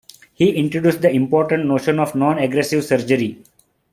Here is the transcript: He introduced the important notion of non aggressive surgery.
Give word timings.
He 0.33 0.55
introduced 0.55 1.01
the 1.03 1.11
important 1.11 1.67
notion 1.67 1.99
of 1.99 2.15
non 2.15 2.39
aggressive 2.39 2.83
surgery. 2.83 3.37